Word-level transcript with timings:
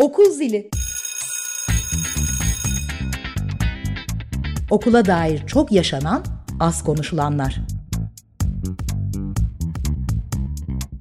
Okul 0.00 0.30
zili. 0.30 0.70
Okula 4.70 5.04
dair 5.06 5.46
çok 5.46 5.72
yaşanan, 5.72 6.24
az 6.60 6.84
konuşulanlar. 6.84 7.60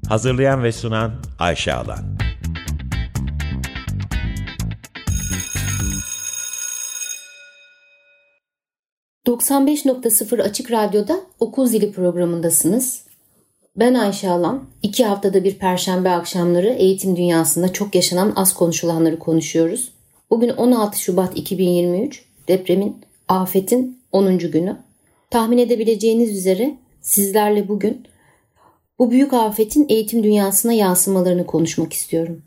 Hazırlayan 0.07 0.63
ve 0.63 0.71
sunan 0.71 1.11
Ayşe 1.39 1.73
Alan. 1.73 2.17
...95.0 9.27 10.41
Açık 10.41 10.71
Radyo'da 10.71 11.19
Okul 11.39 11.65
Zili 11.65 11.91
programındasınız. 11.91 13.08
Ben 13.75 13.93
Ayşe 13.93 14.29
Alan. 14.29 14.63
İki 14.83 15.05
haftada 15.05 15.43
bir 15.43 15.55
perşembe 15.55 16.09
akşamları 16.09 16.67
eğitim 16.67 17.15
dünyasında 17.15 17.73
çok 17.73 17.95
yaşanan 17.95 18.33
az 18.35 18.53
konuşulanları 18.53 19.19
konuşuyoruz. 19.19 19.91
Bugün 20.29 20.49
16 20.49 20.99
Şubat 20.99 21.37
2023 21.37 22.25
depremin, 22.47 22.97
afetin 23.27 23.99
10. 24.11 24.37
günü. 24.37 24.77
Tahmin 25.29 25.57
edebileceğiniz 25.57 26.37
üzere 26.37 26.77
sizlerle 27.01 27.67
bugün 27.67 28.07
bu 28.99 29.11
büyük 29.11 29.33
afetin 29.33 29.85
eğitim 29.89 30.23
dünyasına 30.23 30.73
yansımalarını 30.73 31.45
konuşmak 31.45 31.93
istiyorum. 31.93 32.41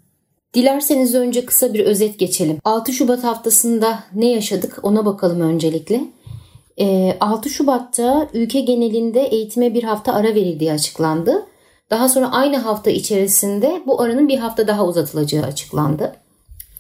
Dilerseniz 0.55 1.15
önce 1.15 1.45
kısa 1.45 1.75
bir 1.75 1.81
özet 1.81 2.19
geçelim. 2.19 2.59
6 2.65 2.93
Şubat 2.93 3.25
haftasında 3.25 4.05
ne 4.15 4.29
yaşadık 4.29 4.79
ona 4.83 5.05
bakalım 5.07 5.41
öncelikle. 5.41 6.05
6 7.21 7.49
ee, 7.49 7.53
Şubat'ta 7.53 8.29
ülke 8.35 8.61
genelinde 8.61 9.21
eğitime 9.21 9.75
bir 9.75 9.83
hafta 9.83 10.13
ara 10.13 10.35
verildiği 10.35 10.73
açıklandı. 10.73 11.47
Daha 11.91 12.09
sonra 12.09 12.33
aynı 12.33 12.57
hafta 12.57 12.91
içerisinde 12.91 13.83
bu 13.87 14.01
aranın 14.01 14.29
bir 14.29 14.39
hafta 14.39 14.67
daha 14.67 14.87
uzatılacağı 14.87 15.45
açıklandı. 15.45 16.13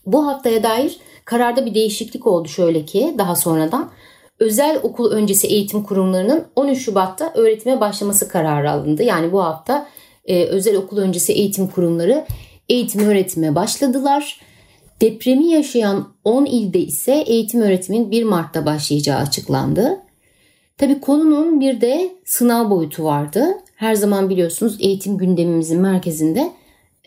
Bu 0.06 0.26
haftaya 0.26 0.62
dair 0.62 0.96
kararda 1.24 1.66
bir 1.66 1.74
değişiklik 1.74 2.26
oldu 2.26 2.48
şöyle 2.48 2.84
ki 2.84 3.14
daha 3.18 3.36
sonradan 3.36 3.90
özel 4.38 4.80
okul 4.82 5.10
öncesi 5.10 5.46
eğitim 5.46 5.82
kurumlarının 5.82 6.44
13 6.56 6.78
Şubat'ta 6.78 7.32
öğretime 7.34 7.80
başlaması 7.80 8.28
kararı 8.28 8.70
alındı. 8.70 9.02
Yani 9.02 9.32
bu 9.32 9.44
hafta 9.44 9.88
e, 10.24 10.44
özel 10.44 10.76
okul 10.76 10.98
öncesi 10.98 11.32
eğitim 11.32 11.66
kurumları 11.68 12.24
eğitim 12.68 13.00
öğretime 13.00 13.54
başladılar. 13.54 14.40
Depremi 15.02 15.50
yaşayan 15.50 16.08
10 16.24 16.44
ilde 16.44 16.78
ise 16.78 17.12
eğitim 17.26 17.60
öğretimin 17.60 18.10
1 18.10 18.22
Mart'ta 18.22 18.66
başlayacağı 18.66 19.18
açıklandı. 19.18 20.00
Tabi 20.78 21.00
konunun 21.00 21.60
bir 21.60 21.80
de 21.80 22.12
sınav 22.24 22.70
boyutu 22.70 23.04
vardı. 23.04 23.46
Her 23.76 23.94
zaman 23.94 24.30
biliyorsunuz 24.30 24.76
eğitim 24.80 25.18
gündemimizin 25.18 25.80
merkezinde 25.80 26.52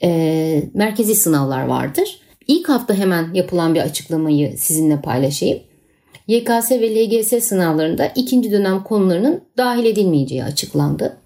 e, 0.03 0.63
merkezi 0.73 1.15
sınavlar 1.15 1.65
vardır. 1.65 2.19
İlk 2.47 2.69
hafta 2.69 2.93
hemen 2.93 3.33
yapılan 3.33 3.75
bir 3.75 3.81
açıklamayı 3.81 4.57
sizinle 4.57 5.01
paylaşayım. 5.01 5.59
YKS 6.27 6.71
ve 6.71 6.95
LGS 6.95 7.43
sınavlarında 7.43 8.11
ikinci 8.15 8.51
dönem 8.51 8.83
konularının 8.83 9.41
dahil 9.57 9.85
edilmeyeceği 9.85 10.43
açıklandı. 10.43 11.17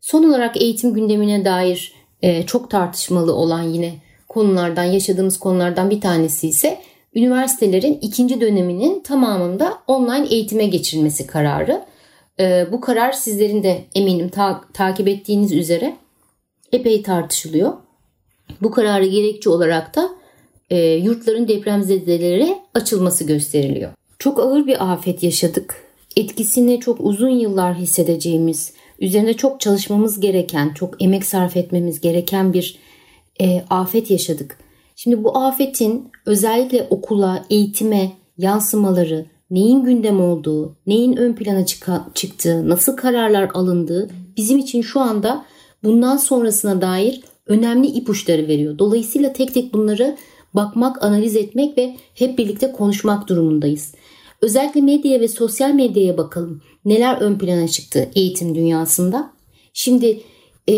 Son 0.00 0.24
olarak 0.24 0.56
eğitim 0.56 0.94
gündemine 0.94 1.44
dair 1.44 1.92
e, 2.22 2.46
çok 2.46 2.70
tartışmalı 2.70 3.34
olan 3.34 3.62
yine 3.62 4.05
konulardan, 4.36 4.84
yaşadığımız 4.84 5.38
konulardan 5.38 5.90
bir 5.90 6.00
tanesi 6.00 6.48
ise 6.48 6.78
üniversitelerin 7.14 7.98
ikinci 8.02 8.40
döneminin 8.40 9.00
tamamında 9.00 9.78
online 9.86 10.26
eğitime 10.30 10.66
geçirilmesi 10.66 11.26
kararı. 11.26 11.84
E, 12.40 12.66
bu 12.72 12.80
karar 12.80 13.12
sizlerin 13.12 13.62
de 13.62 13.84
eminim 13.94 14.28
ta- 14.28 14.64
takip 14.74 15.08
ettiğiniz 15.08 15.52
üzere 15.52 15.96
epey 16.72 17.02
tartışılıyor. 17.02 17.72
Bu 18.62 18.70
kararı 18.70 19.06
gerekçe 19.06 19.50
olarak 19.50 19.96
da 19.96 20.08
e, 20.70 20.78
yurtların 20.80 21.48
depremzedelere 21.48 22.58
açılması 22.74 23.24
gösteriliyor. 23.24 23.90
Çok 24.18 24.40
ağır 24.40 24.66
bir 24.66 24.92
afet 24.92 25.22
yaşadık. 25.22 25.82
Etkisini 26.16 26.80
çok 26.80 27.00
uzun 27.00 27.30
yıllar 27.30 27.74
hissedeceğimiz, 27.74 28.72
üzerine 29.00 29.34
çok 29.34 29.60
çalışmamız 29.60 30.20
gereken, 30.20 30.74
çok 30.74 31.02
emek 31.02 31.24
sarf 31.24 31.56
etmemiz 31.56 32.00
gereken 32.00 32.52
bir 32.52 32.85
e, 33.40 33.64
afet 33.70 34.10
yaşadık. 34.10 34.58
Şimdi 34.96 35.24
bu 35.24 35.38
afetin 35.38 36.10
özellikle 36.26 36.86
okula, 36.90 37.44
eğitime 37.50 38.12
yansımaları, 38.38 39.26
neyin 39.50 39.84
gündem 39.84 40.20
olduğu, 40.20 40.76
neyin 40.86 41.16
ön 41.16 41.34
plana 41.34 41.66
çıktığı, 42.14 42.68
nasıl 42.68 42.96
kararlar 42.96 43.50
alındığı 43.54 44.10
bizim 44.36 44.58
için 44.58 44.82
şu 44.82 45.00
anda 45.00 45.44
bundan 45.84 46.16
sonrasına 46.16 46.80
dair 46.80 47.20
önemli 47.46 47.86
ipuçları 47.86 48.48
veriyor. 48.48 48.78
Dolayısıyla 48.78 49.32
tek 49.32 49.54
tek 49.54 49.74
bunları 49.74 50.16
bakmak, 50.54 51.04
analiz 51.04 51.36
etmek 51.36 51.78
ve 51.78 51.96
hep 52.14 52.38
birlikte 52.38 52.72
konuşmak 52.72 53.28
durumundayız. 53.28 53.94
Özellikle 54.42 54.80
medyaya 54.80 55.20
ve 55.20 55.28
sosyal 55.28 55.70
medyaya 55.70 56.18
bakalım. 56.18 56.62
Neler 56.84 57.20
ön 57.20 57.38
plana 57.38 57.68
çıktı 57.68 58.08
eğitim 58.14 58.54
dünyasında? 58.54 59.32
Şimdi 59.72 60.20
e, 60.68 60.74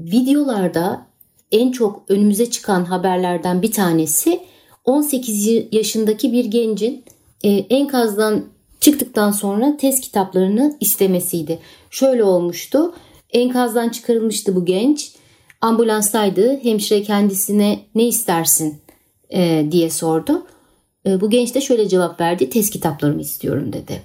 videolarda 0.00 1.06
en 1.52 1.72
çok 1.72 2.02
önümüze 2.08 2.50
çıkan 2.50 2.84
haberlerden 2.84 3.62
bir 3.62 3.72
tanesi 3.72 4.40
18 4.84 5.48
yaşındaki 5.72 6.32
bir 6.32 6.44
gencin 6.44 7.04
e, 7.44 7.50
enkazdan 7.50 8.44
çıktıktan 8.80 9.30
sonra 9.30 9.76
test 9.76 10.00
kitaplarını 10.00 10.76
istemesiydi. 10.80 11.58
Şöyle 11.90 12.24
olmuştu. 12.24 12.94
Enkazdan 13.30 13.88
çıkarılmıştı 13.88 14.56
bu 14.56 14.64
genç. 14.64 15.12
Ambulanstaydı. 15.60 16.58
Hemşire 16.62 17.02
kendisine 17.02 17.80
ne 17.94 18.04
istersin 18.04 18.80
e, 19.30 19.66
diye 19.70 19.90
sordu. 19.90 20.46
E, 21.06 21.20
bu 21.20 21.30
genç 21.30 21.54
de 21.54 21.60
şöyle 21.60 21.88
cevap 21.88 22.20
verdi. 22.20 22.50
Test 22.50 22.70
kitaplarımı 22.70 23.20
istiyorum 23.20 23.72
dedi. 23.72 24.02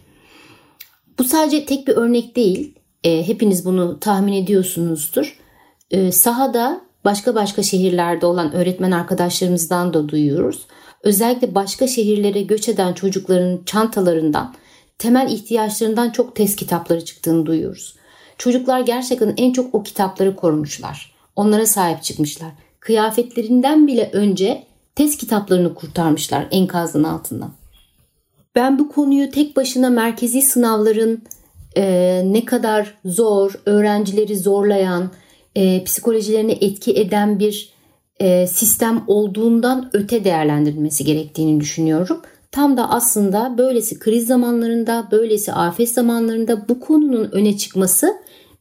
Bu 1.20 1.24
sadece 1.24 1.66
tek 1.66 1.88
bir 1.88 1.94
örnek 1.94 2.36
değil. 2.36 2.76
E, 3.04 3.28
hepiniz 3.28 3.66
bunu 3.66 4.00
tahmin 4.00 4.34
ediyorsunuzdur. 4.34 5.40
E, 5.92 6.12
sahada 6.12 6.85
başka 7.06 7.36
başka 7.36 7.64
şehirlerde 7.64 8.26
olan 8.26 8.54
öğretmen 8.54 8.92
arkadaşlarımızdan 8.92 9.94
da 9.94 10.10
duyuyoruz. 10.10 10.66
Özellikle 11.04 11.56
başka 11.56 11.88
şehirlere 11.88 12.42
göç 12.42 12.70
eden 12.70 12.94
çocukların 12.94 13.62
çantalarından, 13.66 14.54
temel 14.98 15.32
ihtiyaçlarından 15.32 16.10
çok 16.10 16.36
test 16.36 16.56
kitapları 16.56 17.06
çıktığını 17.06 17.46
duyuyoruz. 17.46 17.96
Çocuklar 18.38 18.80
gerçekten 18.80 19.34
en 19.38 19.54
çok 19.54 19.76
o 19.76 19.84
kitapları 19.84 20.36
korumuşlar. 20.36 21.16
Onlara 21.36 21.66
sahip 21.66 22.04
çıkmışlar. 22.04 22.50
Kıyafetlerinden 22.80 23.88
bile 23.88 24.10
önce 24.14 24.64
test 24.96 25.18
kitaplarını 25.20 25.76
kurtarmışlar 25.76 26.48
enkazın 26.52 27.04
altından. 27.04 27.52
Ben 28.56 28.80
bu 28.80 28.90
konuyu 28.90 29.32
tek 29.32 29.56
başına 29.56 29.90
merkezi 29.90 30.42
sınavların 30.42 31.24
e, 31.78 32.22
ne 32.26 32.46
kadar 32.46 32.94
zor, 33.06 33.52
öğrencileri 33.66 34.38
zorlayan, 34.38 35.12
e, 35.56 35.84
psikolojilerine 35.84 36.52
etki 36.52 36.92
eden 36.92 37.40
bir 37.40 37.70
e, 38.20 38.48
sistem 38.48 39.04
olduğundan 39.08 39.90
öte 39.94 40.24
değerlendirilmesi 40.24 41.04
gerektiğini 41.04 41.60
düşünüyorum. 41.60 42.22
Tam 42.52 42.78
da 42.78 42.92
aslında 42.92 43.56
böylesi 43.58 44.00
kriz 44.00 44.28
zamanlarında, 44.28 45.08
böylesi 45.12 45.54
afet 45.54 45.90
zamanlarında 45.90 46.70
bu 46.70 46.80
konunun 46.80 47.32
öne 47.32 47.58
çıkması 47.58 48.14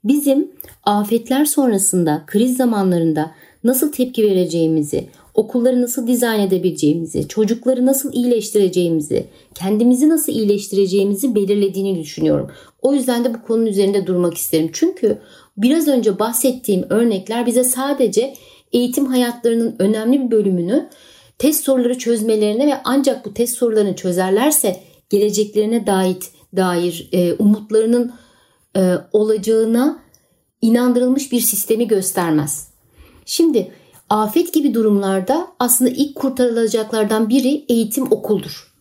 bizim 0.04 0.52
afetler 0.84 1.44
sonrasında, 1.44 2.24
kriz 2.26 2.56
zamanlarında 2.56 3.30
nasıl 3.64 3.92
tepki 3.92 4.22
vereceğimizi, 4.22 5.08
okulları 5.34 5.82
nasıl 5.82 6.06
dizayn 6.06 6.40
edebileceğimizi, 6.40 7.28
çocukları 7.28 7.86
nasıl 7.86 8.12
iyileştireceğimizi, 8.12 9.26
kendimizi 9.54 10.08
nasıl 10.08 10.32
iyileştireceğimizi 10.32 11.34
belirlediğini 11.34 11.98
düşünüyorum. 11.98 12.50
O 12.82 12.94
yüzden 12.94 13.24
de 13.24 13.34
bu 13.34 13.42
konunun 13.42 13.66
üzerinde 13.66 14.06
durmak 14.06 14.34
isterim. 14.34 14.70
Çünkü 14.72 15.18
biraz 15.56 15.88
önce 15.88 16.18
bahsettiğim 16.18 16.86
örnekler 16.90 17.46
bize 17.46 17.64
sadece 17.64 18.34
eğitim 18.72 19.06
hayatlarının 19.06 19.76
önemli 19.78 20.20
bir 20.20 20.30
bölümünü 20.30 20.88
test 21.38 21.64
soruları 21.64 21.98
çözmelerine 21.98 22.66
ve 22.66 22.80
ancak 22.84 23.26
bu 23.26 23.34
test 23.34 23.56
sorularını 23.56 23.96
çözerlerse 23.96 24.80
geleceklerine 25.10 25.86
dair 25.86 26.16
dair 26.56 27.08
e, 27.12 27.34
umutlarının 27.34 28.12
e, 28.76 28.94
olacağına 29.12 29.98
inandırılmış 30.62 31.32
bir 31.32 31.40
sistemi 31.40 31.88
göstermez. 31.88 32.68
Şimdi 33.24 33.72
afet 34.10 34.54
gibi 34.54 34.74
durumlarda 34.74 35.48
aslında 35.58 35.90
ilk 35.90 36.14
kurtarılacaklardan 36.16 37.28
biri 37.28 37.64
eğitim 37.68 38.12
okuldur. 38.12 38.74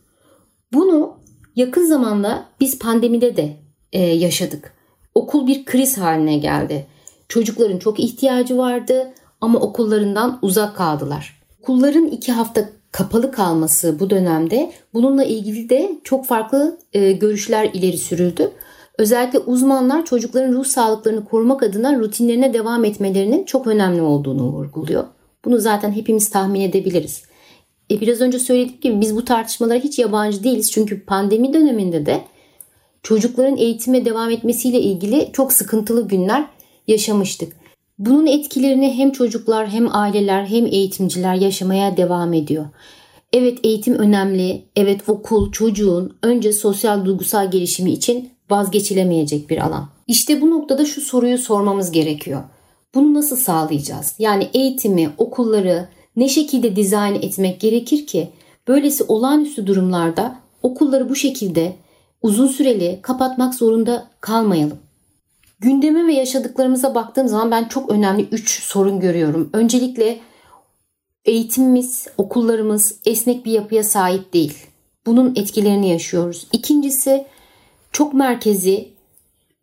Bunu 0.73 1.17
yakın 1.55 1.85
zamanda 1.85 2.45
biz 2.59 2.79
pandemide 2.79 3.37
de 3.37 3.57
e, 3.91 4.01
yaşadık. 4.01 4.72
Okul 5.15 5.47
bir 5.47 5.65
kriz 5.65 5.97
haline 5.97 6.37
geldi. 6.37 6.85
Çocukların 7.29 7.79
çok 7.79 7.99
ihtiyacı 7.99 8.57
vardı 8.57 9.13
ama 9.41 9.59
okullarından 9.59 10.39
uzak 10.41 10.75
kaldılar. 10.77 11.41
Okulların 11.61 12.07
iki 12.07 12.31
hafta 12.31 12.69
kapalı 12.91 13.31
kalması 13.31 13.99
bu 13.99 14.09
dönemde 14.09 14.71
bununla 14.93 15.23
ilgili 15.23 15.69
de 15.69 15.91
çok 16.03 16.25
farklı 16.25 16.77
e, 16.93 17.11
görüşler 17.11 17.69
ileri 17.73 17.97
sürüldü. 17.97 18.51
Özellikle 18.97 19.39
uzmanlar 19.39 20.05
çocukların 20.05 20.53
ruh 20.53 20.65
sağlıklarını 20.65 21.25
korumak 21.25 21.63
adına 21.63 21.99
rutinlerine 21.99 22.53
devam 22.53 22.85
etmelerinin 22.85 23.43
çok 23.43 23.67
önemli 23.67 24.01
olduğunu 24.01 24.43
vurguluyor. 24.43 25.03
Bunu 25.45 25.59
zaten 25.59 25.91
hepimiz 25.91 26.29
tahmin 26.29 26.61
edebiliriz. 26.61 27.23
e, 27.91 28.01
biraz 28.01 28.21
önce 28.21 28.39
söylediğim 28.39 28.79
gibi 28.81 29.01
biz 29.01 29.15
bu 29.15 29.25
tartışmalara 29.25 29.79
hiç 29.79 29.99
yabancı 29.99 30.43
değiliz. 30.43 30.71
Çünkü 30.71 31.05
pandemi 31.05 31.53
döneminde 31.53 32.05
de 32.05 32.21
çocukların 33.03 33.57
eğitime 33.57 34.05
devam 34.05 34.29
etmesiyle 34.29 34.81
ilgili 34.81 35.29
çok 35.33 35.53
sıkıntılı 35.53 36.07
günler 36.07 36.45
yaşamıştık. 36.87 37.53
Bunun 37.99 38.25
etkilerini 38.25 38.93
hem 38.93 39.11
çocuklar 39.11 39.69
hem 39.69 39.95
aileler 39.95 40.45
hem 40.45 40.65
eğitimciler 40.65 41.35
yaşamaya 41.35 41.97
devam 41.97 42.33
ediyor. 42.33 42.65
Evet 43.33 43.59
eğitim 43.63 43.93
önemli. 43.93 44.65
Evet 44.75 45.09
okul 45.09 45.51
çocuğun 45.51 46.17
önce 46.23 46.53
sosyal 46.53 47.05
duygusal 47.05 47.51
gelişimi 47.51 47.91
için 47.91 48.29
vazgeçilemeyecek 48.49 49.49
bir 49.49 49.57
alan. 49.57 49.89
İşte 50.07 50.41
bu 50.41 50.49
noktada 50.49 50.85
şu 50.85 51.01
soruyu 51.01 51.37
sormamız 51.37 51.91
gerekiyor. 51.91 52.43
Bunu 52.95 53.13
nasıl 53.13 53.35
sağlayacağız? 53.35 54.15
Yani 54.19 54.49
eğitimi, 54.53 55.09
okulları 55.17 55.87
ne 56.15 56.29
şekilde 56.29 56.75
dizayn 56.75 57.15
etmek 57.15 57.59
gerekir 57.59 58.07
ki 58.07 58.29
böylesi 58.67 59.03
olağanüstü 59.03 59.67
durumlarda 59.67 60.35
okulları 60.63 61.09
bu 61.09 61.15
şekilde 61.15 61.75
uzun 62.23 62.47
süreli 62.47 62.99
kapatmak 63.01 63.55
zorunda 63.55 64.07
kalmayalım. 64.21 64.77
Gündeme 65.59 66.07
ve 66.07 66.13
yaşadıklarımıza 66.13 66.95
baktığım 66.95 67.27
zaman 67.27 67.51
ben 67.51 67.67
çok 67.67 67.89
önemli 67.89 68.27
3 68.31 68.63
sorun 68.63 68.99
görüyorum. 68.99 69.49
Öncelikle 69.53 70.19
eğitimimiz, 71.25 72.07
okullarımız 72.17 72.95
esnek 73.05 73.45
bir 73.45 73.51
yapıya 73.51 73.83
sahip 73.83 74.33
değil. 74.33 74.57
Bunun 75.05 75.33
etkilerini 75.35 75.89
yaşıyoruz. 75.89 76.47
İkincisi 76.51 77.25
çok 77.91 78.13
merkezi, 78.13 78.89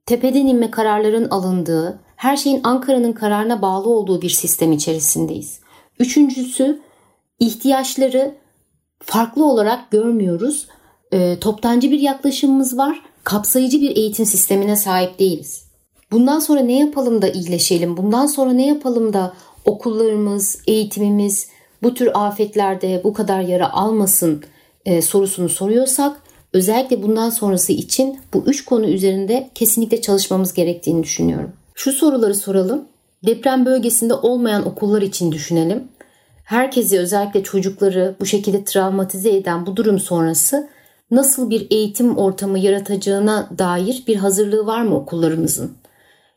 tepeden 0.06 0.46
inme 0.46 0.70
kararların 0.70 1.30
alındığı, 1.30 2.00
her 2.16 2.36
şeyin 2.36 2.60
Ankara'nın 2.64 3.12
kararına 3.12 3.62
bağlı 3.62 3.88
olduğu 3.88 4.22
bir 4.22 4.30
sistem 4.30 4.72
içerisindeyiz. 4.72 5.60
Üçüncüsü 5.98 6.80
ihtiyaçları 7.38 8.34
farklı 9.02 9.44
olarak 9.44 9.90
görmüyoruz. 9.90 10.66
E, 11.12 11.38
toptancı 11.40 11.90
bir 11.90 12.00
yaklaşımımız 12.00 12.78
var. 12.78 13.02
Kapsayıcı 13.24 13.80
bir 13.80 13.96
eğitim 13.96 14.26
sistemine 14.26 14.76
sahip 14.76 15.18
değiliz. 15.18 15.64
Bundan 16.12 16.38
sonra 16.38 16.60
ne 16.60 16.78
yapalım 16.78 17.22
da 17.22 17.28
iyileşelim? 17.28 17.96
Bundan 17.96 18.26
sonra 18.26 18.52
ne 18.52 18.66
yapalım 18.66 19.12
da 19.12 19.34
okullarımız, 19.64 20.58
eğitimimiz 20.66 21.48
bu 21.82 21.94
tür 21.94 22.10
afetlerde 22.14 23.00
bu 23.04 23.12
kadar 23.12 23.40
yara 23.40 23.72
almasın 23.72 24.44
e, 24.84 25.02
sorusunu 25.02 25.48
soruyorsak 25.48 26.22
özellikle 26.52 27.02
bundan 27.02 27.30
sonrası 27.30 27.72
için 27.72 28.18
bu 28.34 28.44
üç 28.46 28.64
konu 28.64 28.86
üzerinde 28.86 29.50
kesinlikle 29.54 30.00
çalışmamız 30.00 30.52
gerektiğini 30.52 31.02
düşünüyorum. 31.02 31.52
Şu 31.74 31.92
soruları 31.92 32.34
soralım. 32.34 32.84
Deprem 33.26 33.66
bölgesinde 33.66 34.14
olmayan 34.14 34.66
okullar 34.66 35.02
için 35.02 35.32
düşünelim. 35.32 35.88
Herkesi 36.44 36.98
özellikle 36.98 37.42
çocukları 37.42 38.16
bu 38.20 38.26
şekilde 38.26 38.64
travmatize 38.64 39.36
eden 39.36 39.66
bu 39.66 39.76
durum 39.76 39.98
sonrası 39.98 40.68
nasıl 41.10 41.50
bir 41.50 41.66
eğitim 41.70 42.18
ortamı 42.18 42.58
yaratacağına 42.58 43.48
dair 43.58 44.04
bir 44.06 44.16
hazırlığı 44.16 44.66
var 44.66 44.82
mı 44.82 44.96
okullarımızın? 44.96 45.72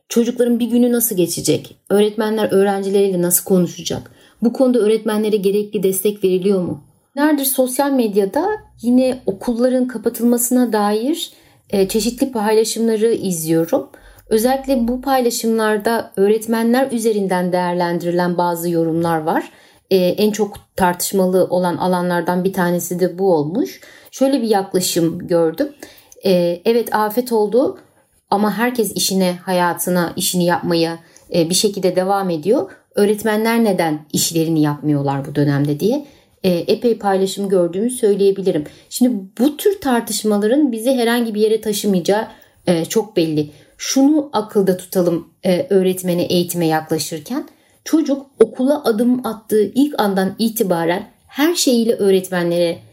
Çocukların 0.10 0.60
bir 0.60 0.66
günü 0.66 0.92
nasıl 0.92 1.18
geçecek? 1.18 1.78
Öğretmenler 1.90 2.52
öğrencileriyle 2.52 3.22
nasıl 3.22 3.46
konuşacak? 3.46 4.12
Bu 4.42 4.54
konuda 4.54 4.80
öğretmenlere 4.80 5.38
gerekli 5.38 5.84
destek 5.84 6.24
veriliyor 6.24 6.62
mu? 6.62 6.84
Nerdir 7.16 7.46
sosyal 7.46 7.92
medyada 7.92 8.46
yine 8.82 9.20
okulların 9.26 9.88
kapatılmasına 9.88 10.74
dair 10.74 11.32
e, 11.70 11.88
çeşitli 11.88 12.32
paylaşımları 12.32 13.14
izliyorum. 13.14 13.90
Özellikle 14.30 14.88
bu 14.88 15.02
paylaşımlarda 15.02 16.12
öğretmenler 16.16 16.92
üzerinden 16.92 17.52
değerlendirilen 17.52 18.38
bazı 18.38 18.70
yorumlar 18.70 19.18
var. 19.18 19.52
Ee, 19.92 19.96
en 19.96 20.32
çok 20.32 20.58
tartışmalı 20.76 21.48
olan 21.50 21.78
alanlardan 21.78 22.44
bir 22.44 22.54
tanesi 22.54 23.00
de 23.00 23.20
bu 23.20 23.34
olmuş. 23.34 23.82
Şöyle 24.14 24.42
bir 24.42 24.48
yaklaşım 24.48 25.28
gördüm. 25.28 25.76
Ee, 26.26 26.62
evet 26.66 26.96
afet 26.96 27.32
oldu 27.32 27.80
ama 28.30 28.58
herkes 28.58 28.92
işine, 28.96 29.38
hayatına, 29.46 30.14
işini 30.16 30.46
yapmaya 30.46 31.00
e, 31.36 31.50
bir 31.50 31.56
şekilde 31.56 31.96
devam 31.96 32.30
ediyor. 32.30 32.72
Öğretmenler 32.96 33.64
neden 33.64 34.06
işlerini 34.14 34.62
yapmıyorlar 34.62 35.26
bu 35.26 35.36
dönemde 35.36 35.80
diye 35.80 36.06
e, 36.44 36.50
epey 36.50 36.98
paylaşım 36.98 37.50
gördüğümü 37.50 37.90
söyleyebilirim. 37.90 38.64
Şimdi 38.90 39.16
bu 39.40 39.58
tür 39.58 39.82
tartışmaların 39.82 40.72
bizi 40.72 40.92
herhangi 40.92 41.36
bir 41.36 41.42
yere 41.42 41.62
taşımayacağı 41.62 42.28
e, 42.68 42.86
çok 42.86 43.18
belli 43.18 43.52
şunu 43.78 44.30
akılda 44.34 44.78
tutalım 44.78 45.28
e, 45.44 45.68
öğretmene 45.70 46.24
eğitime 46.24 46.68
yaklaşırken. 46.68 47.48
Çocuk 47.86 48.26
okula 48.44 48.84
adım 48.84 49.26
attığı 49.26 49.64
ilk 49.64 50.02
andan 50.02 50.36
itibaren 50.40 51.08
her 51.28 51.56
şeyiyle 51.56 51.94
öğretmenlere 51.96 52.93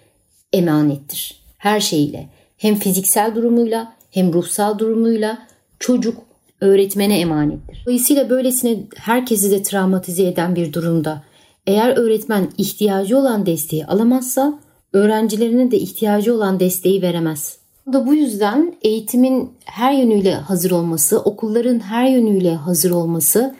emanettir. 0.52 1.40
Her 1.58 1.80
şeyiyle. 1.80 2.28
Hem 2.56 2.74
fiziksel 2.74 3.34
durumuyla 3.34 3.92
hem 4.10 4.32
ruhsal 4.32 4.78
durumuyla 4.78 5.38
çocuk 5.78 6.16
öğretmene 6.60 7.20
emanettir. 7.20 7.82
Dolayısıyla 7.86 8.30
böylesine 8.30 8.78
herkesi 8.96 9.50
de 9.50 9.62
travmatize 9.62 10.26
eden 10.26 10.56
bir 10.56 10.72
durumda 10.72 11.22
eğer 11.66 11.96
öğretmen 11.96 12.48
ihtiyacı 12.58 13.18
olan 13.18 13.46
desteği 13.46 13.86
alamazsa 13.86 14.60
öğrencilerine 14.92 15.70
de 15.70 15.76
ihtiyacı 15.78 16.34
olan 16.34 16.60
desteği 16.60 17.02
veremez 17.02 17.60
da 17.92 18.06
bu 18.06 18.14
yüzden 18.14 18.74
eğitimin 18.82 19.50
her 19.64 19.92
yönüyle 19.92 20.34
hazır 20.34 20.70
olması, 20.70 21.20
okulların 21.20 21.78
her 21.80 22.08
yönüyle 22.08 22.54
hazır 22.54 22.90
olması 22.90 23.54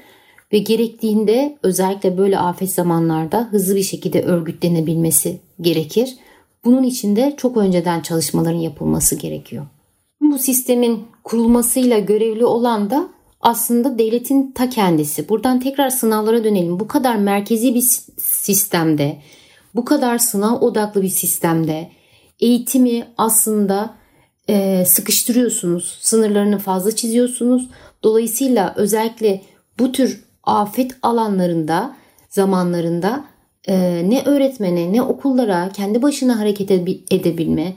ve 0.52 0.58
gerektiğinde 0.58 1.58
özellikle 1.62 2.19
böyle 2.19 2.38
afet 2.38 2.72
zamanlarda 2.72 3.48
hızlı 3.50 3.76
bir 3.76 3.82
şekilde 3.82 4.22
örgütlenebilmesi 4.22 5.40
gerekir. 5.60 6.16
Bunun 6.64 6.82
için 6.82 7.16
de 7.16 7.34
çok 7.36 7.56
önceden 7.56 8.00
çalışmaların 8.00 8.58
yapılması 8.58 9.16
gerekiyor. 9.16 9.66
Bu 10.20 10.38
sistemin 10.38 11.04
kurulmasıyla 11.24 11.98
görevli 11.98 12.44
olan 12.44 12.90
da 12.90 13.08
aslında 13.40 13.98
devletin 13.98 14.52
ta 14.52 14.68
kendisi. 14.68 15.28
Buradan 15.28 15.60
tekrar 15.60 15.90
sınavlara 15.90 16.44
dönelim. 16.44 16.80
Bu 16.80 16.88
kadar 16.88 17.16
merkezi 17.16 17.74
bir 17.74 17.84
sistemde, 18.18 19.22
bu 19.74 19.84
kadar 19.84 20.18
sınav 20.18 20.60
odaklı 20.60 21.02
bir 21.02 21.08
sistemde 21.08 21.90
eğitimi 22.40 23.06
aslında 23.18 23.94
e, 24.48 24.84
sıkıştırıyorsunuz. 24.86 25.98
Sınırlarını 26.00 26.58
fazla 26.58 26.96
çiziyorsunuz. 26.96 27.68
Dolayısıyla 28.02 28.74
özellikle 28.76 29.42
bu 29.78 29.92
tür 29.92 30.24
afet 30.44 30.92
alanlarında, 31.02 31.96
zamanlarında 32.28 33.24
ne 33.68 34.22
öğretmene 34.24 34.92
ne 34.92 35.02
okullara 35.02 35.73
kendi 35.73 36.02
başına 36.02 36.38
hareket 36.38 36.70
edebilme, 37.11 37.75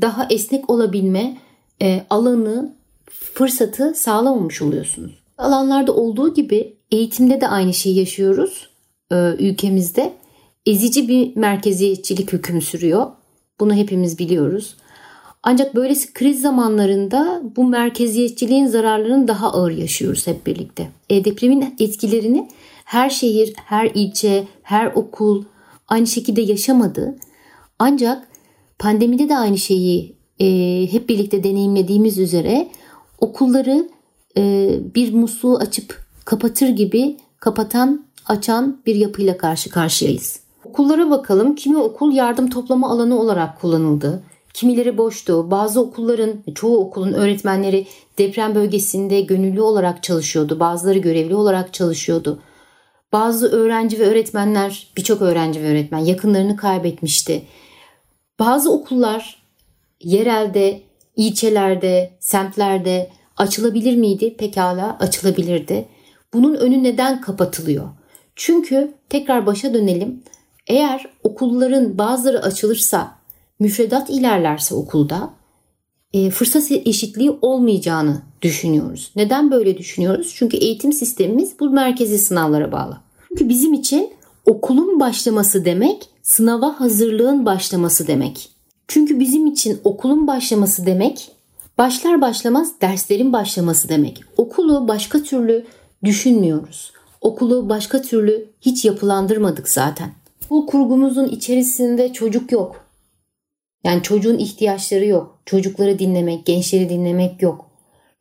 daha 0.00 0.26
esnek 0.30 0.70
olabilme 0.70 1.36
e, 1.82 2.02
alanı, 2.10 2.74
fırsatı 3.10 3.94
sağlamamış 3.96 4.62
oluyorsunuz. 4.62 5.12
Alanlarda 5.38 5.94
olduğu 5.94 6.34
gibi 6.34 6.76
eğitimde 6.90 7.40
de 7.40 7.48
aynı 7.48 7.74
şeyi 7.74 7.98
yaşıyoruz 7.98 8.68
e, 9.12 9.16
ülkemizde. 9.38 10.12
Ezici 10.66 11.08
bir 11.08 11.36
merkeziyetçilik 11.36 12.32
hüküm 12.32 12.62
sürüyor. 12.62 13.06
Bunu 13.60 13.74
hepimiz 13.74 14.18
biliyoruz. 14.18 14.76
Ancak 15.42 15.74
böylesi 15.74 16.12
kriz 16.12 16.40
zamanlarında 16.40 17.42
bu 17.56 17.64
merkeziyetçiliğin 17.64 18.66
zararlarını 18.66 19.28
daha 19.28 19.52
ağır 19.52 19.70
yaşıyoruz 19.70 20.26
hep 20.26 20.46
birlikte. 20.46 20.88
E, 21.10 21.24
depremin 21.24 21.74
etkilerini 21.80 22.48
her 22.86 23.10
şehir, 23.10 23.52
her 23.56 23.90
ilçe, 23.94 24.48
her 24.62 24.86
okul 24.86 25.44
aynı 25.88 26.06
şekilde 26.06 26.40
yaşamadı. 26.40 27.16
Ancak 27.78 28.28
pandemide 28.78 29.28
de 29.28 29.36
aynı 29.36 29.58
şeyi 29.58 30.16
e, 30.40 30.46
hep 30.92 31.08
birlikte 31.08 31.44
deneyimlediğimiz 31.44 32.18
üzere 32.18 32.68
okulları 33.20 33.88
e, 34.36 34.70
bir 34.94 35.14
musluğu 35.14 35.56
açıp 35.56 36.06
kapatır 36.24 36.68
gibi 36.68 37.16
kapatan, 37.40 38.06
açan 38.26 38.80
bir 38.86 38.94
yapıyla 38.94 39.36
karşı 39.36 39.70
karşıyayız. 39.70 40.40
Okullara 40.64 41.10
bakalım. 41.10 41.54
Kimi 41.54 41.76
okul 41.76 42.12
yardım 42.12 42.50
toplama 42.50 42.90
alanı 42.90 43.20
olarak 43.20 43.60
kullanıldı. 43.60 44.22
Kimileri 44.54 44.98
boştu. 44.98 45.50
Bazı 45.50 45.80
okulların, 45.80 46.32
çoğu 46.54 46.78
okulun 46.78 47.12
öğretmenleri 47.12 47.86
deprem 48.18 48.54
bölgesinde 48.54 49.20
gönüllü 49.20 49.60
olarak 49.60 50.02
çalışıyordu. 50.02 50.60
Bazıları 50.60 50.98
görevli 50.98 51.34
olarak 51.34 51.74
çalışıyordu. 51.74 52.40
Bazı 53.12 53.48
öğrenci 53.48 53.98
ve 53.98 54.06
öğretmenler, 54.06 54.92
birçok 54.96 55.22
öğrenci 55.22 55.62
ve 55.62 55.68
öğretmen 55.68 55.98
yakınlarını 55.98 56.56
kaybetmişti. 56.56 57.42
Bazı 58.38 58.72
okullar 58.72 59.42
yerelde, 60.00 60.82
ilçelerde, 61.16 62.10
semtlerde 62.20 63.10
açılabilir 63.36 63.96
miydi? 63.96 64.36
Pekala 64.36 64.96
açılabilirdi. 65.00 65.88
Bunun 66.34 66.54
önü 66.54 66.82
neden 66.82 67.20
kapatılıyor? 67.20 67.88
Çünkü 68.36 68.94
tekrar 69.08 69.46
başa 69.46 69.74
dönelim. 69.74 70.22
Eğer 70.66 71.06
okulların 71.22 71.98
bazıları 71.98 72.42
açılırsa 72.42 73.18
müfredat 73.58 74.10
ilerlerse 74.10 74.74
okulda 74.74 75.34
e, 76.12 76.30
fırsat 76.30 76.70
eşitliği 76.70 77.30
olmayacağını 77.42 78.22
düşünüyoruz. 78.42 79.12
Neden 79.16 79.50
böyle 79.50 79.78
düşünüyoruz? 79.78 80.34
Çünkü 80.36 80.56
eğitim 80.56 80.92
sistemimiz 80.92 81.60
bu 81.60 81.70
merkezi 81.70 82.18
sınavlara 82.18 82.72
bağlı. 82.72 82.98
Çünkü 83.28 83.48
bizim 83.48 83.72
için 83.72 84.12
okulun 84.46 85.00
başlaması 85.00 85.64
demek 85.64 86.08
sınava 86.22 86.80
hazırlığın 86.80 87.46
başlaması 87.46 88.06
demek. 88.06 88.50
Çünkü 88.88 89.20
bizim 89.20 89.46
için 89.46 89.80
okulun 89.84 90.26
başlaması 90.26 90.86
demek 90.86 91.30
başlar 91.78 92.20
başlamaz 92.20 92.72
derslerin 92.80 93.32
başlaması 93.32 93.88
demek. 93.88 94.24
Okulu 94.36 94.88
başka 94.88 95.22
türlü 95.22 95.64
düşünmüyoruz. 96.04 96.92
Okulu 97.20 97.68
başka 97.68 98.02
türlü 98.02 98.48
hiç 98.60 98.84
yapılandırmadık 98.84 99.68
zaten. 99.68 100.10
Bu 100.50 100.66
kurgumuzun 100.66 101.28
içerisinde 101.28 102.12
çocuk 102.12 102.52
yok. 102.52 102.84
Yani 103.84 104.02
çocuğun 104.02 104.38
ihtiyaçları 104.38 105.06
yok. 105.06 105.38
Çocukları 105.46 105.98
dinlemek, 105.98 106.46
gençleri 106.46 106.88
dinlemek 106.88 107.42
yok. 107.42 107.65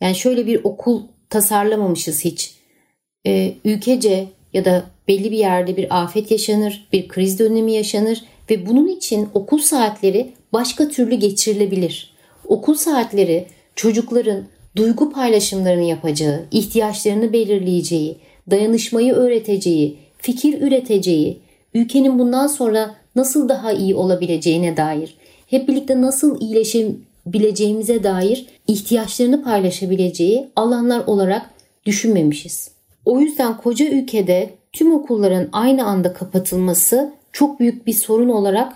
Yani 0.01 0.15
şöyle 0.15 0.47
bir 0.47 0.63
okul 0.63 1.01
tasarlamamışız 1.29 2.25
hiç. 2.25 2.55
Ee, 3.27 3.53
ülkece 3.65 4.27
ya 4.53 4.65
da 4.65 4.83
belli 5.07 5.31
bir 5.31 5.37
yerde 5.37 5.77
bir 5.77 6.03
afet 6.03 6.31
yaşanır, 6.31 6.87
bir 6.93 7.07
kriz 7.07 7.39
dönemi 7.39 7.71
yaşanır 7.73 8.23
ve 8.49 8.65
bunun 8.65 8.87
için 8.87 9.29
okul 9.33 9.59
saatleri 9.59 10.31
başka 10.53 10.87
türlü 10.87 11.15
geçirilebilir. 11.15 12.15
Okul 12.47 12.75
saatleri 12.75 13.45
çocukların 13.75 14.43
duygu 14.75 15.11
paylaşımlarını 15.11 15.83
yapacağı, 15.83 16.45
ihtiyaçlarını 16.51 17.33
belirleyeceği, 17.33 18.17
dayanışmayı 18.51 19.13
öğreteceği, 19.13 19.97
fikir 20.17 20.61
üreteceği, 20.61 21.39
ülkenin 21.73 22.19
bundan 22.19 22.47
sonra 22.47 22.95
nasıl 23.15 23.49
daha 23.49 23.71
iyi 23.71 23.95
olabileceğine 23.95 24.77
dair, 24.77 25.17
hep 25.47 25.67
birlikte 25.67 26.01
nasıl 26.01 26.41
iyileşebileceğimize 27.25 28.03
dair 28.03 28.47
ihtiyaçlarını 28.67 29.43
paylaşabileceği 29.43 30.49
alanlar 30.55 31.03
olarak 31.07 31.49
düşünmemişiz. 31.85 32.71
O 33.05 33.19
yüzden 33.19 33.57
koca 33.57 33.85
ülkede 33.85 34.49
tüm 34.73 34.93
okulların 34.95 35.49
aynı 35.51 35.85
anda 35.85 36.13
kapatılması 36.13 37.13
çok 37.31 37.59
büyük 37.59 37.87
bir 37.87 37.93
sorun 37.93 38.29
olarak 38.29 38.73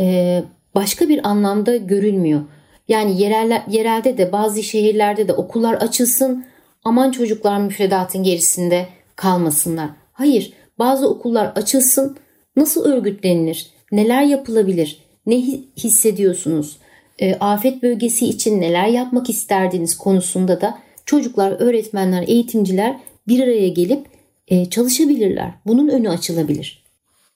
e, 0.00 0.42
başka 0.74 1.08
bir 1.08 1.28
anlamda 1.28 1.76
görülmüyor. 1.76 2.40
Yani 2.88 3.22
yereller, 3.22 3.62
yerelde 3.70 4.18
de 4.18 4.32
bazı 4.32 4.62
şehirlerde 4.62 5.28
de 5.28 5.32
okullar 5.32 5.74
açılsın 5.74 6.44
aman 6.84 7.10
çocuklar 7.10 7.58
müfredatın 7.58 8.22
gerisinde 8.22 8.86
kalmasınlar. 9.16 9.90
Hayır 10.12 10.52
bazı 10.78 11.08
okullar 11.08 11.46
açılsın 11.46 12.16
nasıl 12.56 12.84
örgütlenilir, 12.84 13.70
neler 13.92 14.22
yapılabilir, 14.22 15.02
ne 15.26 15.36
hissediyorsunuz, 15.76 16.78
e, 17.18 17.34
afet 17.34 17.82
bölgesi 17.82 18.26
için 18.26 18.60
neler 18.60 18.86
yapmak 18.86 19.30
isterdiniz 19.30 19.98
konusunda 19.98 20.60
da 20.60 20.78
çocuklar, 21.06 21.50
öğretmenler, 21.50 22.24
eğitimciler 22.28 22.96
bir 23.28 23.42
araya 23.42 23.68
gelip 23.68 24.06
e, 24.48 24.70
çalışabilirler. 24.70 25.50
Bunun 25.66 25.88
önü 25.88 26.08
açılabilir. 26.08 26.82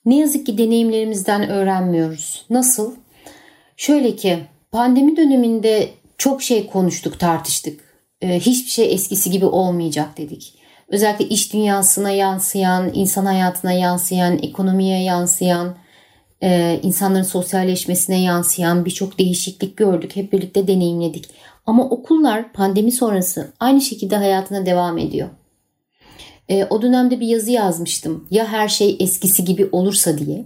Ne 0.05 0.17
yazık 0.17 0.45
ki 0.45 0.57
deneyimlerimizden 0.57 1.49
öğrenmiyoruz. 1.49 2.45
Nasıl? 2.49 2.95
Şöyle 3.77 4.15
ki 4.15 4.37
pandemi 4.71 5.17
döneminde 5.17 5.89
çok 6.17 6.43
şey 6.43 6.67
konuştuk, 6.67 7.19
tartıştık. 7.19 7.79
E, 8.21 8.39
hiçbir 8.39 8.71
şey 8.71 8.93
eskisi 8.93 9.31
gibi 9.31 9.45
olmayacak 9.45 10.17
dedik. 10.17 10.53
Özellikle 10.87 11.25
iş 11.27 11.53
dünyasına 11.53 12.11
yansıyan, 12.11 12.91
insan 12.93 13.25
hayatına 13.25 13.71
yansıyan, 13.71 14.39
ekonomiye 14.41 15.03
yansıyan, 15.03 15.75
e, 16.43 16.79
insanların 16.83 17.23
sosyalleşmesine 17.23 18.21
yansıyan 18.21 18.85
birçok 18.85 19.19
değişiklik 19.19 19.77
gördük. 19.77 20.15
Hep 20.15 20.33
birlikte 20.33 20.67
deneyimledik. 20.67 21.29
Ama 21.65 21.89
okullar 21.89 22.53
pandemi 22.53 22.91
sonrası 22.91 23.51
aynı 23.59 23.81
şekilde 23.81 24.15
hayatına 24.15 24.65
devam 24.65 24.97
ediyor. 24.97 25.29
E, 26.49 26.65
o 26.65 26.81
dönemde 26.81 27.19
bir 27.19 27.27
yazı 27.27 27.51
yazmıştım. 27.51 28.27
Ya 28.31 28.47
her 28.47 28.67
şey 28.67 28.97
eskisi 28.99 29.45
gibi 29.45 29.69
olursa 29.71 30.17
diye. 30.17 30.45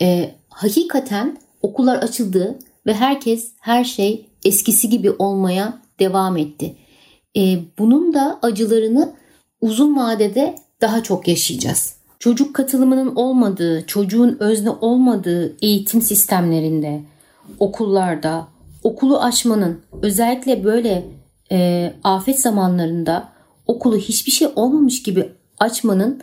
E, 0.00 0.30
hakikaten 0.48 1.38
okullar 1.62 1.96
açıldı 1.96 2.58
ve 2.86 2.94
herkes 2.94 3.52
her 3.60 3.84
şey 3.84 4.26
eskisi 4.44 4.88
gibi 4.88 5.10
olmaya 5.10 5.82
devam 6.00 6.36
etti. 6.36 6.76
E, 7.36 7.58
bunun 7.78 8.14
da 8.14 8.38
acılarını 8.42 9.12
uzun 9.60 9.96
vadede 9.96 10.54
daha 10.80 11.02
çok 11.02 11.28
yaşayacağız. 11.28 12.01
Çocuk 12.22 12.54
katılımının 12.54 13.16
olmadığı, 13.16 13.86
çocuğun 13.86 14.36
özne 14.40 14.70
olmadığı 14.70 15.56
eğitim 15.62 16.02
sistemlerinde, 16.02 17.02
okullarda, 17.58 18.48
okulu 18.82 19.18
açmanın 19.18 19.80
özellikle 20.02 20.64
böyle 20.64 21.04
e, 21.52 21.92
afet 22.04 22.40
zamanlarında 22.40 23.28
okulu 23.66 23.96
hiçbir 23.96 24.32
şey 24.32 24.48
olmamış 24.56 25.02
gibi 25.02 25.32
açmanın 25.58 26.20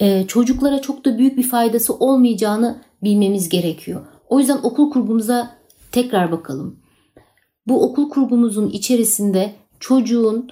e, 0.00 0.26
çocuklara 0.26 0.82
çok 0.82 1.04
da 1.04 1.18
büyük 1.18 1.38
bir 1.38 1.48
faydası 1.48 1.94
olmayacağını 1.94 2.78
bilmemiz 3.02 3.48
gerekiyor. 3.48 4.00
O 4.28 4.38
yüzden 4.38 4.58
okul 4.62 4.90
kurgumuza 4.90 5.50
tekrar 5.90 6.32
bakalım. 6.32 6.76
Bu 7.66 7.84
okul 7.84 8.10
kurgumuzun 8.10 8.68
içerisinde 8.70 9.54
çocuğun 9.80 10.50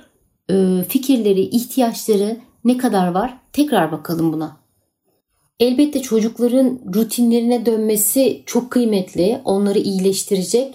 e, 0.51 0.85
fikirleri, 0.89 1.43
ihtiyaçları 1.43 2.37
ne 2.65 2.77
kadar 2.77 3.09
var? 3.09 3.39
Tekrar 3.53 3.93
bakalım 3.93 4.33
buna. 4.33 4.60
Elbette 5.61 6.03
çocukların 6.03 6.79
rutinlerine 6.95 7.67
dönmesi 7.67 8.43
çok 8.47 8.71
kıymetli. 8.71 9.41
Onları 9.45 9.79
iyileştirecek 9.79 10.75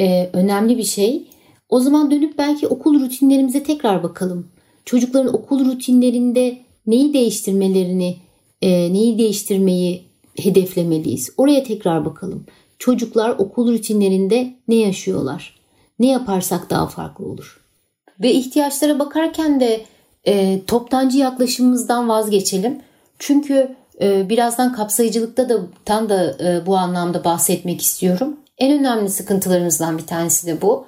e, 0.00 0.30
önemli 0.32 0.78
bir 0.78 0.84
şey. 0.84 1.28
O 1.68 1.80
zaman 1.80 2.10
dönüp 2.10 2.38
belki 2.38 2.66
okul 2.68 3.00
rutinlerimize 3.00 3.62
tekrar 3.62 4.02
bakalım. 4.02 4.48
Çocukların 4.84 5.34
okul 5.34 5.64
rutinlerinde 5.64 6.58
neyi 6.86 7.14
değiştirmelerini, 7.14 8.16
e, 8.62 8.92
neyi 8.92 9.18
değiştirmeyi 9.18 10.02
hedeflemeliyiz. 10.36 11.30
Oraya 11.36 11.62
tekrar 11.62 12.04
bakalım. 12.04 12.46
Çocuklar 12.78 13.30
okul 13.30 13.72
rutinlerinde 13.72 14.54
ne 14.68 14.74
yaşıyorlar? 14.74 15.60
Ne 15.98 16.06
yaparsak 16.06 16.70
daha 16.70 16.86
farklı 16.86 17.26
olur. 17.26 17.60
Ve 18.20 18.32
ihtiyaçlara 18.32 18.98
bakarken 18.98 19.60
de 19.60 19.80
e, 20.26 20.62
toptancı 20.66 21.18
yaklaşımımızdan 21.18 22.08
vazgeçelim. 22.08 22.80
Çünkü 23.18 23.76
birazdan 24.00 24.72
kapsayıcılıkta 24.72 25.48
da 25.48 25.60
tam 25.84 26.08
da 26.08 26.36
e, 26.40 26.66
bu 26.66 26.76
anlamda 26.76 27.24
bahsetmek 27.24 27.80
istiyorum. 27.80 28.36
En 28.58 28.78
önemli 28.78 29.10
sıkıntılarımızdan 29.10 29.98
bir 29.98 30.06
tanesi 30.06 30.46
de 30.46 30.62
bu. 30.62 30.86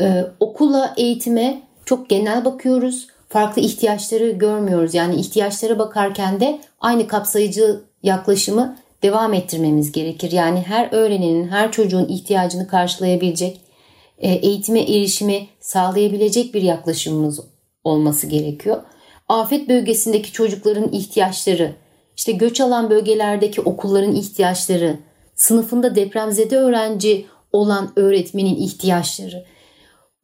E, 0.00 0.24
okula, 0.40 0.94
eğitime 0.96 1.62
çok 1.84 2.08
genel 2.08 2.44
bakıyoruz. 2.44 3.06
Farklı 3.28 3.62
ihtiyaçları 3.62 4.30
görmüyoruz. 4.30 4.94
Yani 4.94 5.14
ihtiyaçlara 5.14 5.78
bakarken 5.78 6.40
de 6.40 6.60
aynı 6.80 7.06
kapsayıcı 7.06 7.80
yaklaşımı 8.02 8.76
devam 9.02 9.34
ettirmemiz 9.34 9.92
gerekir. 9.92 10.32
Yani 10.32 10.60
her 10.60 10.88
öğrenenin, 10.92 11.48
her 11.48 11.72
çocuğun 11.72 12.08
ihtiyacını 12.08 12.68
karşılayabilecek, 12.68 13.60
e, 14.18 14.30
eğitime 14.32 14.80
erişimi 14.80 15.46
sağlayabilecek 15.60 16.54
bir 16.54 16.62
yaklaşımımız 16.62 17.40
olması 17.84 18.26
gerekiyor. 18.26 18.82
Afet 19.28 19.68
bölgesindeki 19.68 20.32
çocukların 20.32 20.92
ihtiyaçları, 20.92 21.72
işte 22.16 22.32
göç 22.32 22.60
alan 22.60 22.90
bölgelerdeki 22.90 23.60
okulların 23.60 24.14
ihtiyaçları, 24.14 24.96
sınıfında 25.34 25.94
depremzede 25.94 26.56
öğrenci 26.56 27.26
olan 27.52 27.92
öğretmenin 27.96 28.56
ihtiyaçları, 28.56 29.44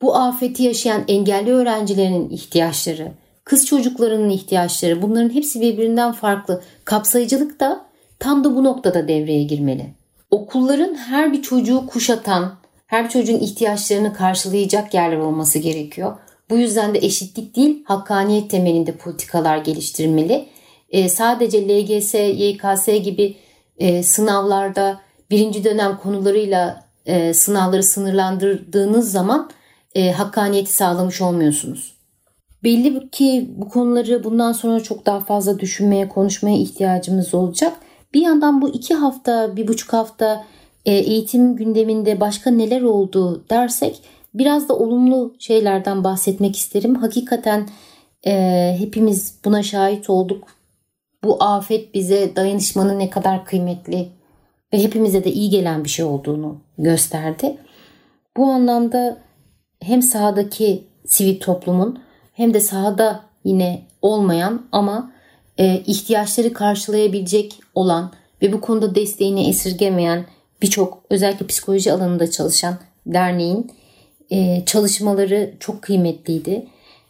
bu 0.02 0.16
afeti 0.16 0.62
yaşayan 0.62 1.04
engelli 1.08 1.52
öğrencilerin 1.52 2.30
ihtiyaçları, 2.30 3.12
kız 3.44 3.66
çocuklarının 3.66 4.30
ihtiyaçları 4.30 5.02
bunların 5.02 5.34
hepsi 5.34 5.60
birbirinden 5.60 6.12
farklı. 6.12 6.62
Kapsayıcılık 6.84 7.60
da 7.60 7.86
tam 8.18 8.44
da 8.44 8.56
bu 8.56 8.64
noktada 8.64 9.08
devreye 9.08 9.42
girmeli. 9.42 9.86
Okulların 10.30 10.94
her 10.94 11.32
bir 11.32 11.42
çocuğu 11.42 11.86
kuşatan, 11.86 12.54
her 12.86 13.04
bir 13.04 13.10
çocuğun 13.10 13.38
ihtiyaçlarını 13.38 14.14
karşılayacak 14.14 14.94
yerler 14.94 15.16
olması 15.16 15.58
gerekiyor. 15.58 16.16
Bu 16.50 16.56
yüzden 16.56 16.94
de 16.94 16.98
eşitlik 16.98 17.56
değil, 17.56 17.84
hakkaniyet 17.84 18.50
temelinde 18.50 18.92
politikalar 18.92 19.58
geliştirmeli. 19.58 20.46
E, 20.88 21.08
sadece 21.08 21.68
LGS, 21.68 22.14
YKS 22.14 22.86
gibi 23.04 23.36
e, 23.78 24.02
sınavlarda 24.02 25.00
birinci 25.30 25.64
dönem 25.64 25.96
konularıyla 25.96 26.84
e, 27.06 27.34
sınavları 27.34 27.82
sınırlandırdığınız 27.82 29.12
zaman 29.12 29.50
e, 29.94 30.12
hakkaniyeti 30.12 30.72
sağlamış 30.72 31.20
olmuyorsunuz. 31.20 31.98
Belli 32.64 33.10
ki 33.10 33.50
bu 33.56 33.68
konuları 33.68 34.24
bundan 34.24 34.52
sonra 34.52 34.80
çok 34.80 35.06
daha 35.06 35.20
fazla 35.20 35.58
düşünmeye, 35.58 36.08
konuşmaya 36.08 36.56
ihtiyacımız 36.56 37.34
olacak. 37.34 37.72
Bir 38.14 38.20
yandan 38.20 38.62
bu 38.62 38.68
iki 38.68 38.94
hafta, 38.94 39.56
bir 39.56 39.68
buçuk 39.68 39.92
hafta 39.92 40.44
e, 40.86 40.94
eğitim 40.94 41.56
gündeminde 41.56 42.20
başka 42.20 42.50
neler 42.50 42.82
oldu 42.82 43.44
dersek 43.50 44.02
biraz 44.34 44.68
da 44.68 44.76
olumlu 44.76 45.34
şeylerden 45.38 46.04
bahsetmek 46.04 46.56
isterim. 46.56 46.94
Hakikaten 46.94 47.68
e, 48.26 48.74
hepimiz 48.78 49.34
buna 49.44 49.62
şahit 49.62 50.10
olduk. 50.10 50.57
Bu 51.24 51.42
afet 51.44 51.94
bize 51.94 52.36
dayanışmanın 52.36 52.98
ne 52.98 53.10
kadar 53.10 53.44
kıymetli 53.44 54.08
ve 54.72 54.82
hepimize 54.82 55.24
de 55.24 55.32
iyi 55.32 55.50
gelen 55.50 55.84
bir 55.84 55.88
şey 55.88 56.04
olduğunu 56.04 56.60
gösterdi. 56.78 57.56
Bu 58.36 58.46
anlamda 58.46 59.18
hem 59.82 60.02
sahadaki 60.02 60.84
sivil 61.06 61.40
toplumun 61.40 61.98
hem 62.32 62.54
de 62.54 62.60
sahada 62.60 63.20
yine 63.44 63.82
olmayan 64.02 64.66
ama 64.72 65.12
e, 65.58 65.82
ihtiyaçları 65.86 66.52
karşılayabilecek 66.52 67.60
olan 67.74 68.12
ve 68.42 68.52
bu 68.52 68.60
konuda 68.60 68.94
desteğini 68.94 69.48
esirgemeyen 69.48 70.26
birçok 70.62 71.02
özellikle 71.10 71.46
psikoloji 71.46 71.92
alanında 71.92 72.30
çalışan 72.30 72.78
derneğin 73.06 73.72
e, 74.30 74.64
çalışmaları 74.66 75.54
çok 75.60 75.82
kıymetliydi. 75.82 76.66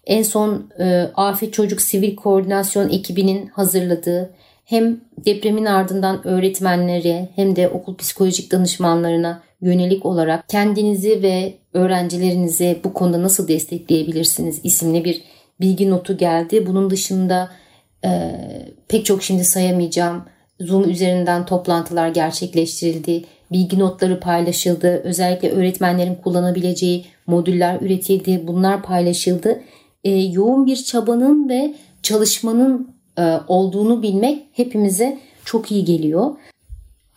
En 0.08 0.22
son 0.22 0.70
e, 0.78 1.10
Afet 1.14 1.52
Çocuk 1.52 1.80
Sivil 1.80 2.16
Koordinasyon 2.16 2.88
ekibinin 2.88 3.46
hazırladığı 3.46 4.30
hem 4.64 5.00
depremin 5.24 5.64
ardından 5.64 6.26
öğretmenlere 6.26 7.28
hem 7.36 7.56
de 7.56 7.68
okul 7.68 7.96
psikolojik 7.96 8.52
danışmanlarına 8.52 9.42
yönelik 9.60 10.06
olarak 10.06 10.48
kendinizi 10.48 11.22
ve 11.22 11.54
öğrencilerinizi 11.72 12.78
bu 12.84 12.92
konuda 12.92 13.22
nasıl 13.22 13.48
destekleyebilirsiniz 13.48 14.60
isimli 14.64 15.04
bir 15.04 15.22
bilgi 15.60 15.90
notu 15.90 16.16
geldi. 16.16 16.66
Bunun 16.66 16.90
dışında 16.90 17.50
e, 18.04 18.10
pek 18.88 19.06
çok 19.06 19.22
şimdi 19.22 19.44
sayamayacağım 19.44 20.24
Zoom 20.60 20.90
üzerinden 20.90 21.46
toplantılar 21.46 22.08
gerçekleştirildi. 22.08 23.24
Bilgi 23.52 23.78
notları 23.78 24.20
paylaşıldı. 24.20 25.02
Özellikle 25.04 25.50
öğretmenlerin 25.50 26.14
kullanabileceği 26.14 27.04
modüller 27.26 27.80
üretildi. 27.80 28.46
Bunlar 28.46 28.82
paylaşıldı. 28.82 29.60
E, 30.04 30.10
yoğun 30.10 30.66
bir 30.66 30.76
çabanın 30.76 31.48
ve 31.48 31.74
çalışmanın 32.02 32.96
e, 33.18 33.22
olduğunu 33.48 34.02
bilmek 34.02 34.46
hepimize 34.52 35.18
çok 35.44 35.72
iyi 35.72 35.84
geliyor. 35.84 36.36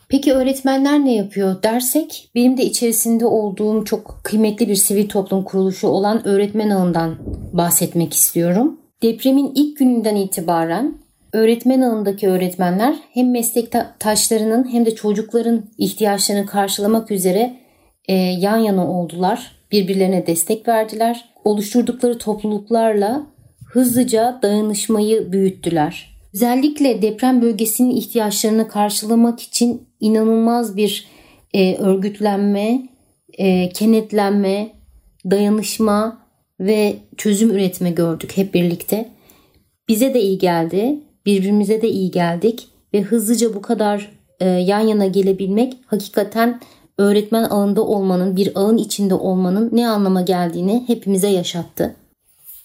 Peki 0.10 0.34
öğretmenler 0.34 1.06
ne 1.06 1.16
yapıyor 1.16 1.64
dersek 1.64 2.32
benim 2.36 2.58
de 2.58 2.64
içerisinde 2.66 3.26
olduğum 3.26 3.86
çok 3.86 4.20
kıymetli 4.24 4.68
bir 4.68 4.76
sivil 4.76 5.10
toplum 5.10 5.44
kuruluşu 5.44 5.88
olan 5.88 6.28
öğretmen 6.28 6.70
ağından 6.70 7.16
bahsetmek 7.54 8.14
istiyorum. 8.14 8.80
Depremin 9.02 9.52
ilk 9.56 9.78
gününden 9.78 10.16
itibaren 10.16 10.98
öğretmen 11.34 11.82
ağındaki 11.82 12.30
öğretmenler 12.30 12.96
hem 13.14 13.32
meslektaşlarının 13.32 14.74
hem 14.74 14.86
de 14.86 14.96
çocukların 14.96 15.64
ihtiyaçlarını 15.78 16.46
karşılamak 16.46 17.12
üzere 17.12 17.58
e, 18.08 18.14
yan 18.14 18.58
yana 18.58 18.92
oldular. 18.92 19.61
Birbirlerine 19.72 20.28
destek 20.28 20.68
verdiler. 20.68 21.26
Oluşturdukları 21.44 22.18
topluluklarla 22.18 23.28
hızlıca 23.66 24.40
dayanışmayı 24.42 25.32
büyüttüler. 25.32 26.12
Özellikle 26.34 27.02
deprem 27.02 27.42
bölgesinin 27.42 27.96
ihtiyaçlarını 27.96 28.68
karşılamak 28.68 29.40
için 29.42 29.88
inanılmaz 30.00 30.78
bir 30.78 31.08
e, 31.54 31.76
örgütlenme, 31.76 32.90
e, 33.38 33.70
kenetlenme, 33.70 34.72
dayanışma 35.32 36.22
ve 36.60 36.96
çözüm 37.18 37.52
üretme 37.52 37.92
gördük 37.92 38.38
hep 38.38 38.54
birlikte. 38.54 39.10
Bize 39.88 40.14
de 40.14 40.22
iyi 40.22 40.38
geldi, 40.38 41.00
birbirimize 41.26 41.82
de 41.82 41.90
iyi 41.90 42.12
geldik 42.12 42.68
ve 42.94 43.02
hızlıca 43.02 43.54
bu 43.54 43.62
kadar 43.62 44.12
e, 44.40 44.46
yan 44.46 44.80
yana 44.80 45.08
gelebilmek 45.08 45.74
hakikaten 45.86 46.60
öğretmen 47.02 47.44
ağında 47.44 47.82
olmanın, 47.82 48.36
bir 48.36 48.52
ağın 48.56 48.78
içinde 48.78 49.14
olmanın 49.14 49.70
ne 49.72 49.88
anlama 49.88 50.22
geldiğini 50.22 50.84
hepimize 50.88 51.28
yaşattı. 51.28 51.96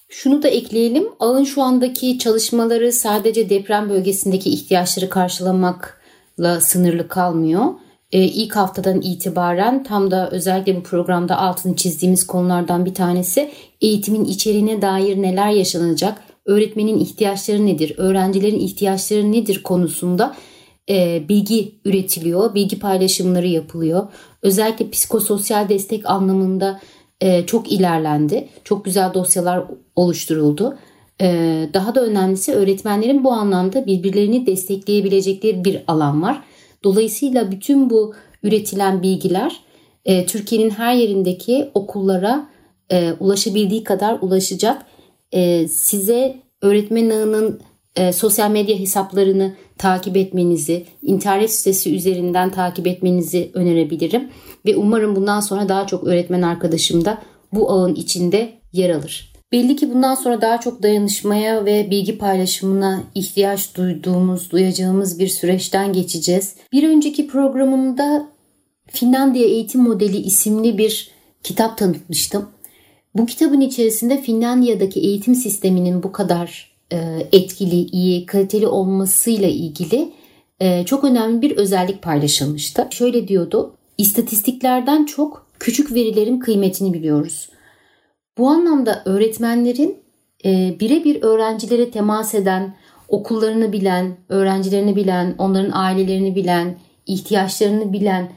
Şunu 0.08 0.42
da 0.42 0.48
ekleyelim. 0.48 1.08
Ağın 1.20 1.44
şu 1.44 1.62
andaki 1.62 2.18
çalışmaları 2.18 2.92
sadece 2.92 3.50
deprem 3.50 3.88
bölgesindeki 3.90 4.50
ihtiyaçları 4.50 5.10
karşılamakla 5.10 6.60
sınırlı 6.60 7.08
kalmıyor. 7.08 7.64
Ee, 8.12 8.22
ilk 8.22 8.56
haftadan 8.56 9.00
itibaren 9.00 9.84
tam 9.84 10.10
da 10.10 10.30
özellikle 10.30 10.76
bu 10.76 10.82
programda 10.82 11.38
altını 11.38 11.76
çizdiğimiz 11.76 12.26
konulardan 12.26 12.84
bir 12.84 12.94
tanesi 12.94 13.50
eğitimin 13.80 14.24
içeriğine 14.24 14.82
dair 14.82 15.22
neler 15.22 15.50
yaşanacak, 15.50 16.18
öğretmenin 16.44 16.98
ihtiyaçları 16.98 17.66
nedir, 17.66 17.94
öğrencilerin 17.96 18.60
ihtiyaçları 18.60 19.32
nedir 19.32 19.62
konusunda 19.62 20.34
e, 20.90 21.28
bilgi 21.28 21.74
üretiliyor, 21.84 22.54
bilgi 22.54 22.78
paylaşımları 22.78 23.46
yapılıyor. 23.46 24.08
Özellikle 24.42 24.90
psikososyal 24.90 25.68
destek 25.68 26.10
anlamında 26.10 26.80
e, 27.20 27.46
çok 27.46 27.72
ilerlendi. 27.72 28.48
Çok 28.64 28.84
güzel 28.84 29.14
dosyalar 29.14 29.64
oluşturuldu. 29.96 30.78
E, 31.20 31.26
daha 31.74 31.94
da 31.94 32.04
önemlisi 32.04 32.54
öğretmenlerin 32.54 33.24
bu 33.24 33.32
anlamda 33.32 33.86
birbirlerini 33.86 34.46
destekleyebilecekleri 34.46 35.64
bir 35.64 35.82
alan 35.86 36.22
var. 36.22 36.42
Dolayısıyla 36.84 37.50
bütün 37.50 37.90
bu 37.90 38.14
üretilen 38.42 39.02
bilgiler 39.02 39.60
e, 40.04 40.26
Türkiye'nin 40.26 40.70
her 40.70 40.94
yerindeki 40.94 41.70
okullara 41.74 42.48
e, 42.92 43.12
ulaşabildiği 43.20 43.84
kadar 43.84 44.18
ulaşacak. 44.20 44.82
E, 45.32 45.68
size 45.68 46.36
öğretmen 46.62 47.10
ağının 47.10 47.60
e, 47.96 48.12
sosyal 48.12 48.50
medya 48.50 48.78
hesaplarını 48.78 49.54
takip 49.78 50.16
etmenizi, 50.16 50.86
internet 51.02 51.50
sitesi 51.50 51.96
üzerinden 51.96 52.50
takip 52.50 52.86
etmenizi 52.86 53.50
önerebilirim. 53.54 54.28
Ve 54.66 54.76
umarım 54.76 55.16
bundan 55.16 55.40
sonra 55.40 55.68
daha 55.68 55.86
çok 55.86 56.04
öğretmen 56.04 56.42
arkadaşım 56.42 57.04
da 57.04 57.22
bu 57.52 57.70
ağın 57.70 57.94
içinde 57.94 58.52
yer 58.72 58.90
alır. 58.90 59.32
Belli 59.52 59.76
ki 59.76 59.94
bundan 59.94 60.14
sonra 60.14 60.40
daha 60.40 60.60
çok 60.60 60.82
dayanışmaya 60.82 61.64
ve 61.64 61.90
bilgi 61.90 62.18
paylaşımına 62.18 63.02
ihtiyaç 63.14 63.76
duyduğumuz, 63.76 64.50
duyacağımız 64.50 65.18
bir 65.18 65.28
süreçten 65.28 65.92
geçeceğiz. 65.92 66.54
Bir 66.72 66.88
önceki 66.88 67.26
programımda 67.26 68.28
Finlandiya 68.86 69.44
Eğitim 69.44 69.82
Modeli 69.82 70.16
isimli 70.16 70.78
bir 70.78 71.10
kitap 71.42 71.78
tanıtmıştım. 71.78 72.48
Bu 73.14 73.26
kitabın 73.26 73.60
içerisinde 73.60 74.22
Finlandiya'daki 74.22 75.00
eğitim 75.00 75.34
sisteminin 75.34 76.02
bu 76.02 76.12
kadar 76.12 76.75
etkili, 77.32 77.76
iyi, 77.76 78.26
kaliteli 78.26 78.66
olmasıyla 78.66 79.48
ilgili 79.48 80.12
e, 80.60 80.84
çok 80.84 81.04
önemli 81.04 81.42
bir 81.42 81.56
özellik 81.56 82.02
paylaşılmıştı. 82.02 82.88
Şöyle 82.90 83.28
diyordu, 83.28 83.74
istatistiklerden 83.98 85.04
çok 85.04 85.46
küçük 85.58 85.94
verilerin 85.94 86.38
kıymetini 86.38 86.92
biliyoruz. 86.92 87.48
Bu 88.38 88.48
anlamda 88.48 89.02
öğretmenlerin 89.04 89.98
e, 90.44 90.76
birebir 90.80 91.22
öğrencilere 91.22 91.90
temas 91.90 92.34
eden, 92.34 92.76
okullarını 93.08 93.72
bilen, 93.72 94.16
öğrencilerini 94.28 94.96
bilen, 94.96 95.34
onların 95.38 95.70
ailelerini 95.74 96.36
bilen, 96.36 96.78
ihtiyaçlarını 97.06 97.92
bilen 97.92 98.32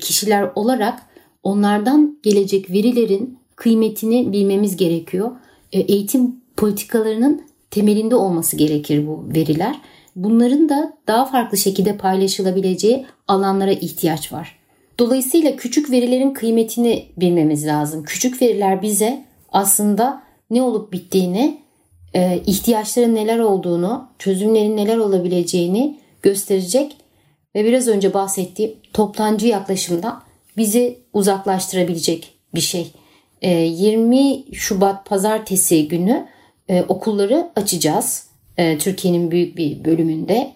kişiler 0.00 0.50
olarak 0.54 1.02
onlardan 1.42 2.18
gelecek 2.22 2.70
verilerin 2.70 3.38
kıymetini 3.56 4.32
bilmemiz 4.32 4.76
gerekiyor. 4.76 5.30
Eğitim 5.72 6.40
politikalarının 6.56 7.45
temelinde 7.70 8.16
olması 8.16 8.56
gerekir 8.56 9.06
bu 9.06 9.24
veriler. 9.34 9.80
Bunların 10.16 10.68
da 10.68 10.96
daha 11.06 11.24
farklı 11.24 11.58
şekilde 11.58 11.96
paylaşılabileceği 11.96 13.06
alanlara 13.28 13.72
ihtiyaç 13.72 14.32
var. 14.32 14.58
Dolayısıyla 14.98 15.56
küçük 15.56 15.90
verilerin 15.90 16.30
kıymetini 16.30 17.06
bilmemiz 17.16 17.66
lazım. 17.66 18.02
Küçük 18.02 18.42
veriler 18.42 18.82
bize 18.82 19.24
aslında 19.52 20.22
ne 20.50 20.62
olup 20.62 20.92
bittiğini, 20.92 21.58
e, 22.14 22.42
ihtiyaçların 22.46 23.14
neler 23.14 23.38
olduğunu, 23.38 24.08
çözümlerin 24.18 24.76
neler 24.76 24.96
olabileceğini 24.96 25.98
gösterecek 26.22 26.96
ve 27.54 27.64
biraz 27.64 27.88
önce 27.88 28.14
bahsettiğim 28.14 28.74
toplancı 28.92 29.46
yaklaşımdan 29.46 30.22
bizi 30.56 30.98
uzaklaştırabilecek 31.12 32.34
bir 32.54 32.60
şey. 32.60 32.92
20 33.42 34.32
e, 34.32 34.44
Şubat 34.52 35.06
pazartesi 35.06 35.88
günü 35.88 36.26
e, 36.68 36.82
okulları 36.88 37.50
açacağız. 37.56 38.26
E, 38.56 38.78
Türkiye'nin 38.78 39.30
büyük 39.30 39.56
bir 39.56 39.84
bölümünde 39.84 40.52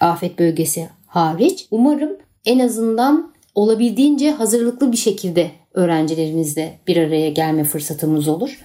afet 0.00 0.38
bölgesi 0.38 0.88
hariç. 1.06 1.66
Umarım 1.70 2.16
en 2.44 2.58
azından 2.58 3.32
olabildiğince 3.54 4.30
hazırlıklı 4.30 4.92
bir 4.92 4.96
şekilde 4.96 5.50
öğrencilerimizle 5.74 6.78
bir 6.86 6.96
araya 6.96 7.30
gelme 7.30 7.64
fırsatımız 7.64 8.28
olur. 8.28 8.60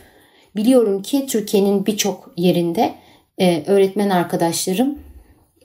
Biliyorum 0.55 1.01
ki 1.01 1.25
Türkiye'nin 1.27 1.85
birçok 1.85 2.31
yerinde 2.37 2.93
e, 3.37 3.63
öğretmen 3.67 4.09
arkadaşlarım 4.09 4.99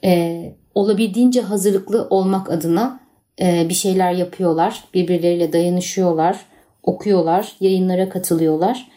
e, 0.05 0.43
olabildiğince 0.75 1.41
hazırlıklı 1.41 2.07
olmak 2.11 2.51
adına 2.51 3.01
e, 3.41 3.69
bir 3.69 3.75
şeyler 3.75 4.13
yapıyorlar. 4.13 4.85
Birbirleriyle 4.95 5.53
dayanışıyorlar, 5.53 6.41
okuyorlar, 6.83 7.53
yayınlara 7.61 8.09
katılıyorlar. 8.09 8.89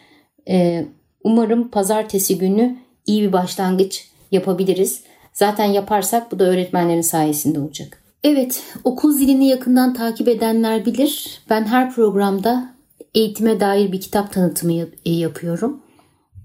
E, 0.48 0.84
Umarım 1.24 1.68
pazartesi 1.68 2.38
günü 2.38 2.76
iyi 3.06 3.22
bir 3.22 3.32
başlangıç 3.32 4.08
yapabiliriz. 4.32 5.02
Zaten 5.32 5.64
yaparsak 5.64 6.32
bu 6.32 6.38
da 6.38 6.44
öğretmenlerin 6.44 7.00
sayesinde 7.00 7.60
olacak. 7.60 8.02
Evet, 8.24 8.62
okul 8.84 9.12
zilini 9.12 9.48
yakından 9.48 9.94
takip 9.94 10.28
edenler 10.28 10.86
bilir. 10.86 11.40
Ben 11.50 11.64
her 11.64 11.94
programda 11.94 12.74
eğitime 13.14 13.60
dair 13.60 13.92
bir 13.92 14.00
kitap 14.00 14.32
tanıtımı 14.32 14.72
e, 15.04 15.12
yapıyorum. 15.12 15.80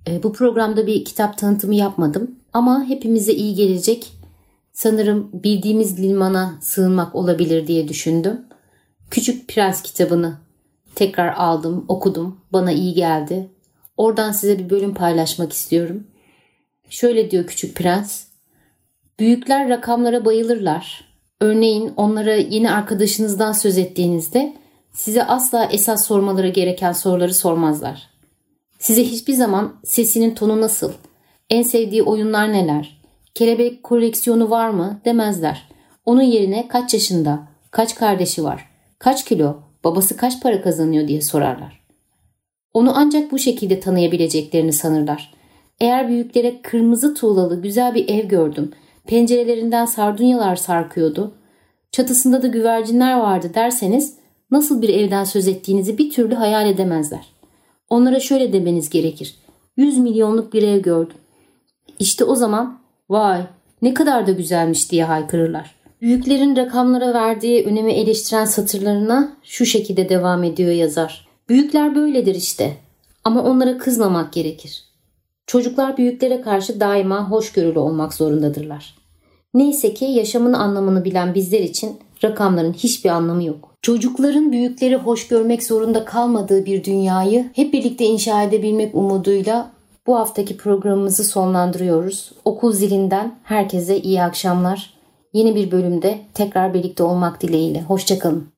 E, 0.08 0.24
bu 0.24 0.34
programda 0.34 0.88
bir 0.88 1.06
kitap 1.06 1.38
tanıtımı 1.38 1.76
yapmadım 1.76 2.36
ama 2.54 2.86
hepimize 2.88 3.34
iyi 3.34 3.56
gelecek. 3.56 4.12
Sanırım 4.74 5.30
bildiğimiz 5.34 6.00
limana 6.00 6.58
sığınmak 6.62 7.16
olabilir 7.16 7.68
diye 7.68 7.88
düşündüm. 7.88 8.42
Küçük 9.10 9.48
Prens 9.48 9.82
kitabını 9.82 10.38
tekrar 10.96 11.34
aldım, 11.34 11.86
okudum. 11.88 12.40
Bana 12.54 12.72
iyi 12.72 12.94
geldi. 12.94 13.50
Oradan 14.00 14.32
size 14.32 14.60
bir 14.60 14.70
bölüm 14.70 14.94
paylaşmak 14.94 15.54
istiyorum. 15.54 16.08
Şöyle 16.90 17.32
diyor 17.32 17.48
Küçük 17.48 17.76
Prens. 17.76 18.24
Büyükler 19.20 19.70
rakamlara 19.70 20.26
bayılırlar 20.26 21.10
Örneğin 21.42 21.94
onlara 21.98 22.36
yeni 22.36 22.72
arkadaşınızdan 22.72 23.52
söz 23.52 23.78
ettiğinizde 23.78 24.54
size 24.94 25.24
asla 25.24 25.66
esas 25.66 26.08
sormaları 26.08 26.50
gereken 26.50 26.92
soruları 26.92 27.34
sormazlar. 27.34 28.10
Size 28.80 29.04
hiçbir 29.04 29.34
zaman 29.34 29.76
sesinin 29.84 30.36
tonu 30.36 30.62
nasıl, 30.62 30.94
en 31.50 31.64
sevdiği 31.64 32.04
oyunlar 32.04 32.54
neler, 32.54 33.02
kelebek 33.36 33.84
koleksiyonu 33.84 34.50
var 34.50 34.70
mı 34.70 35.02
demezler. 35.06 35.70
Onun 36.06 36.22
yerine 36.22 36.68
kaç 36.68 36.94
yaşında, 36.94 37.48
kaç 37.72 37.96
kardeşi 37.96 38.44
var, 38.44 38.70
kaç 39.00 39.26
kilo, 39.26 39.58
babası 39.84 40.18
kaç 40.18 40.42
para 40.42 40.62
kazanıyor 40.62 41.08
diye 41.08 41.22
sorarlar. 41.22 41.79
Onu 42.74 42.92
ancak 42.96 43.32
bu 43.32 43.40
şekilde 43.40 43.80
tanıyabileceklerini 43.80 44.74
sanırlar. 44.74 45.34
Eğer 45.80 46.08
büyüklere 46.08 46.62
kırmızı 46.62 47.14
tuğlalı 47.14 47.62
güzel 47.62 47.96
bir 47.96 48.10
ev 48.10 48.28
gördüm, 48.28 48.72
pencerelerinden 49.08 49.86
sardunyalar 49.86 50.56
sarkıyordu, 50.56 51.34
çatısında 51.92 52.42
da 52.42 52.48
güvercinler 52.48 53.20
vardı 53.20 53.52
derseniz 53.54 54.14
nasıl 54.52 54.82
bir 54.82 54.90
evden 54.90 55.24
söz 55.24 55.48
ettiğinizi 55.48 55.98
bir 55.98 56.10
türlü 56.10 56.36
hayal 56.36 56.68
edemezler. 56.68 57.26
Onlara 57.90 58.20
şöyle 58.20 58.54
demeniz 58.54 58.90
gerekir. 58.90 59.36
100 59.78 59.98
milyonluk 59.98 60.54
bir 60.54 60.64
ev 60.64 60.82
gördüm. 60.82 61.18
İşte 62.00 62.24
o 62.24 62.36
zaman 62.36 62.80
vay 63.10 63.42
ne 63.82 63.94
kadar 63.94 64.28
da 64.28 64.32
güzelmiş 64.32 64.92
diye 64.92 65.04
haykırırlar. 65.04 65.76
Büyüklerin 66.02 66.56
rakamlara 66.56 67.14
verdiği 67.14 67.66
önemi 67.66 67.92
eleştiren 67.94 68.46
satırlarına 68.46 69.38
şu 69.44 69.66
şekilde 69.66 70.10
devam 70.10 70.44
ediyor 70.44 70.72
yazar. 70.72 71.29
Büyükler 71.50 71.96
böyledir 71.96 72.36
işte 72.36 72.78
ama 73.24 73.44
onlara 73.44 73.78
kızmamak 73.78 74.34
gerekir. 74.34 74.84
Çocuklar 75.48 75.98
büyüklere 75.98 76.42
karşı 76.42 76.80
daima 76.80 77.30
hoşgörülü 77.30 77.80
olmak 77.80 78.14
zorundadırlar. 78.14 78.96
Neyse 79.54 79.94
ki 79.94 80.06
yaşamın 80.06 80.54
anlamını 80.54 81.06
bilen 81.06 81.34
bizler 81.34 81.60
için 81.60 81.98
rakamların 82.24 82.74
hiçbir 82.74 83.10
anlamı 83.10 83.44
yok. 83.44 83.76
Çocukların 83.82 84.52
büyükleri 84.52 84.96
hoş 84.96 85.28
görmek 85.28 85.64
zorunda 85.64 86.06
kalmadığı 86.06 86.66
bir 86.66 86.84
dünyayı 86.84 87.50
hep 87.56 87.74
birlikte 87.74 88.06
inşa 88.06 88.44
edebilmek 88.44 88.96
umuduyla 88.96 89.72
bu 90.08 90.16
haftaki 90.16 90.58
programımızı 90.58 91.24
sonlandırıyoruz. 91.24 92.32
Okul 92.46 92.74
zilinden 92.74 93.36
herkese 93.44 94.02
iyi 94.02 94.24
akşamlar. 94.24 94.94
Yeni 95.34 95.56
bir 95.56 95.72
bölümde 95.72 96.20
tekrar 96.34 96.74
birlikte 96.74 97.04
olmak 97.04 97.42
dileğiyle. 97.42 97.82
Hoşçakalın. 97.82 98.50